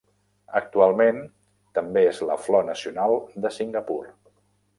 [0.59, 1.19] Actualment
[1.79, 3.15] també és la flor nacional
[3.45, 4.01] de Singapur.